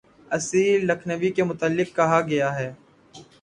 [0.31, 2.69] اسیر لکھنوی کے متعلق کہا گیا ہے